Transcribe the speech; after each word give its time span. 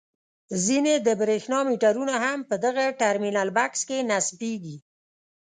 ځینې 0.65 0.93
د 1.05 1.07
برېښنا 1.21 1.59
میټرونه 1.69 2.15
هم 2.25 2.39
په 2.49 2.55
دغه 2.65 2.85
ټرمینل 3.01 3.49
بکس 3.57 3.81
کې 3.89 3.97
نصبیږي. 4.09 4.77